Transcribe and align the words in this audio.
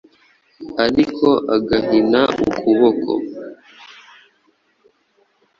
ariko 0.85 1.27
agahina 1.55 2.21
ukuboko, 2.49 3.11